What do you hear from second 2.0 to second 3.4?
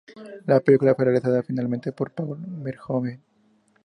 Paul Verhoeven.